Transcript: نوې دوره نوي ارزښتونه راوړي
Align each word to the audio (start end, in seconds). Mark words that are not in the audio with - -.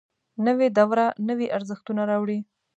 نوې 0.45 0.67
دوره 0.77 1.05
نوي 1.27 1.47
ارزښتونه 1.57 2.01
راوړي 2.11 2.39